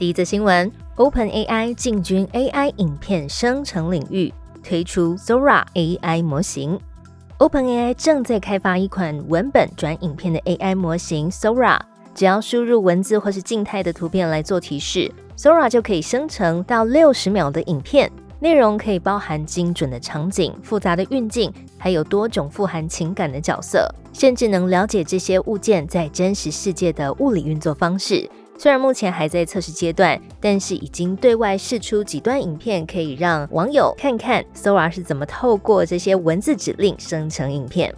[0.00, 4.32] 第一则新闻：OpenAI 进军 AI 影片生成领域，
[4.64, 6.80] 推出 Sora AI 模型。
[7.36, 11.78] OpenAI 正在开发一款文本转影片的 AI 模型 Sora，
[12.14, 18.10] 只要输入文字或是静态的图片来做提示，Sora 就可以生成到六十秒的影片。
[18.38, 28.26] 内容可以包含精准的场景、复杂的运镜，还有多种富含情感的角色，甚至能了解这些物件在真实世界的物理运作方式。
[28.62, 37.94] 虽然目前还在测试阶段，但是已经对外释出几段影片，可以让网友看看 Sora 是怎么透过这些文字指令生成影片。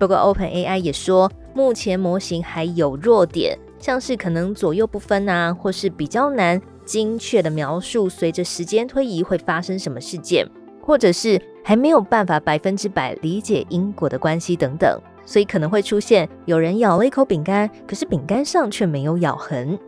[0.00, 10.44] 不过 OpenAI 也说，目前模型还有弱点，像是可能左右不分啊，或是比较难精确的描述随着时间推移会发生什么事件，
[10.82, 19.78] 或者是还没有办法百分之百理解因果的关系等等，所以可能会出现有人咬了一口饼干，可是饼干上却没有咬痕。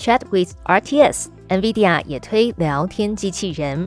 [0.00, 3.86] Chat with RTS，NVIDIA 也推聊天机器人。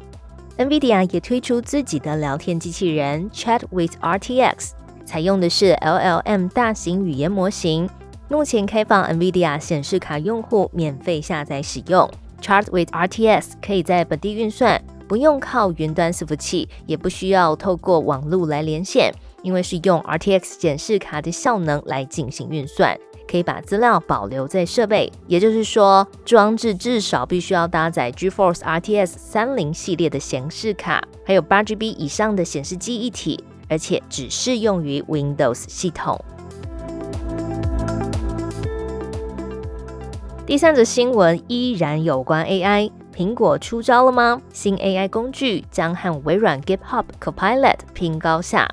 [0.59, 7.89] NVIDIA 也推出自己的聊天机器人 Chat with RTX，采用的是 LLM 大型语言模型。
[8.29, 12.07] 目前开放 NVIDIA 显示卡用户免费下载使用。
[12.39, 22.95] Chat with RTX 可以在本地运算，不用靠云端伺服器，也不需要透过网络来连线，因为是用 RTX 显示卡的效能来进行运算。
[23.27, 36.19] 可以把资料保留在设备，也就是说，装置至少必须要搭载 GeForce RTX 三零系列的显示卡，还有八 GB 以上的显示记忆体，而且只适用于 Windows 系统。
[40.45, 44.41] 第三则新闻依然有关 AI，苹果出招了吗？
[44.51, 48.69] 新 AI 工具将和微软 GitHub Copilot 拼高下。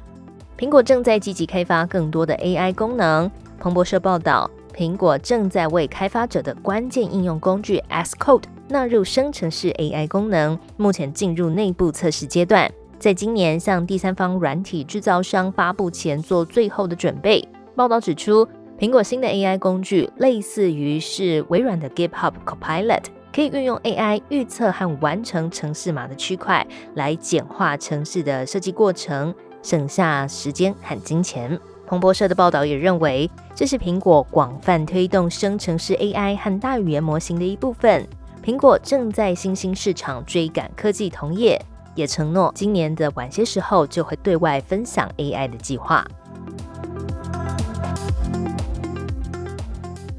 [0.59, 3.31] 苹果正在积极开发更多的 AI 功能。
[3.61, 17.47] 彭博社报道，苹果正在为开发者的关键应用工具 Xcode 纳入生成式 AI 功能，目前进入内部测试阶段，在今年向第三方软体制造商发布前做最后的准备。
[17.77, 18.49] 报道指出，
[18.79, 31.61] 苹果新的 AI 工具类似于是微软的 GitHub Copilot，可以运用 AI 预测和完成程式码的区块，来简化程式的设计过程，省下时间和金钱。
[31.91, 38.07] 彭博社的报道也认为，这是苹果广泛推动生成式 AI 和大语言模型的一部分。
[38.45, 41.61] 苹果正在新兴市场追赶科技同业，
[41.97, 46.07] 也承诺今年的晚些时候就会对外分享 AI 的计划。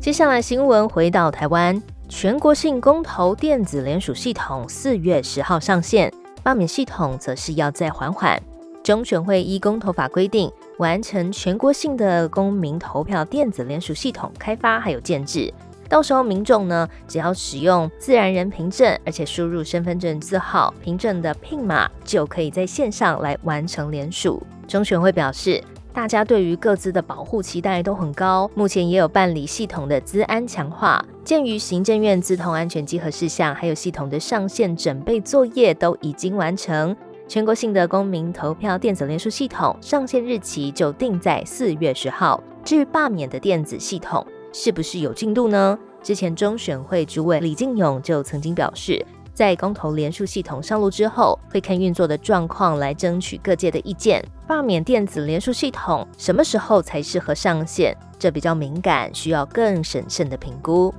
[0.01, 8.37] 接下来新闻回到台湾，全国性公投电子联署系统四月十号上线，罢免系统则是要再缓缓。
[8.83, 10.51] 中选会依公投法规定。
[10.81, 15.53] 完成全国性的公民投票电子联署系统开发还有建制，
[15.87, 24.41] 到时候民众呢，只要使用自然人凭证，而且输入身份证字号、凭证的拼码，就可以在线上来完成联署。
[24.67, 31.05] 中选会表示，大家对于各自的保护期待都很高，目前也有办理系统的资安强化。
[31.23, 36.97] 鉴于行政院资通安全稽核事项，还有系统的上线准备作业都已经完成。
[37.31, 42.43] 全国性的公民投票电子联署系统上线日期就定在四月十号。
[42.61, 45.79] 至于罢免的电子系统是不是有进度呢？
[46.03, 49.01] 之前中选会主委李进勇就曾经表示，
[49.33, 54.21] 在公投联署系统上路之后，会看运作的状况来争取各界的意见。
[54.45, 57.95] 罢免电子联署系统什么时候才适合上线？
[58.19, 60.93] 这比较敏感，需要更审慎的评估。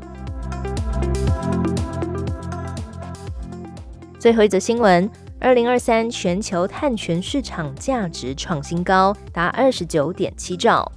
[4.18, 5.10] 最后一则新闻。
[5.42, 10.90] 二零二三全球碳权市场价值创新高，达二十九点七兆。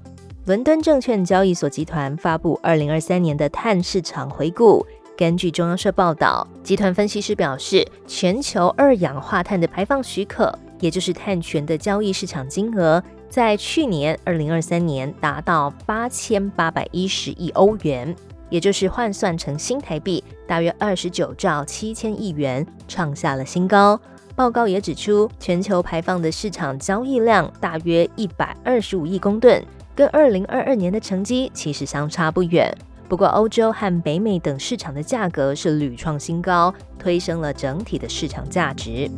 [0.46, 4.86] 伦敦证券交易所集团发布二零二三年的碳市场回顾。
[5.18, 18.16] 根据中央社报道，集团分析师表示，全球二氧化碳的排放许可，也就是碳权的交易市场金额，在去年二零二三年达到八千八百一十亿欧元，
[18.52, 24.00] 也就是换算成新台币大约二十九兆七千亿元，创下了新高。
[24.36, 29.64] 报告也指出，全球排放的市场交易量大约一百二十五亿公吨，
[29.96, 32.70] 跟二零二二年的成绩其实相差不远。
[33.08, 39.10] 不过，欧洲和北美等市场的价格是屡创新高，推升了整体的市场价值。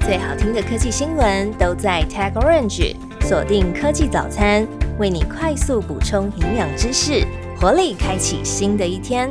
[0.00, 4.66] 最好听的科技新闻都在 Tag Orange，锁定科技早餐，
[4.98, 7.24] 为你快速补充营养知识，
[7.60, 9.30] 活力开启新的一天。